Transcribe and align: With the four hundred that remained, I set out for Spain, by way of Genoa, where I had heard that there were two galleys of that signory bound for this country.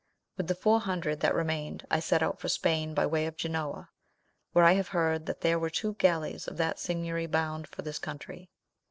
With 0.35 0.47
the 0.47 0.55
four 0.55 0.79
hundred 0.79 1.19
that 1.19 1.35
remained, 1.35 1.85
I 1.91 1.99
set 1.99 2.23
out 2.23 2.39
for 2.39 2.49
Spain, 2.49 2.95
by 2.95 3.05
way 3.05 3.27
of 3.27 3.37
Genoa, 3.37 3.91
where 4.51 4.65
I 4.65 4.71
had 4.73 4.87
heard 4.87 5.27
that 5.27 5.41
there 5.41 5.59
were 5.59 5.69
two 5.69 5.93
galleys 5.93 6.47
of 6.47 6.57
that 6.57 6.79
signory 6.79 7.27
bound 7.27 7.67
for 7.67 7.83
this 7.83 7.99
country. 7.99 8.49